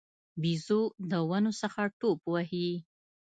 بیزو 0.41 0.81
د 1.11 1.13
ونو 1.29 1.51
څخه 1.61 1.81
ټوپ 1.99 2.19
وهي. 2.33 2.69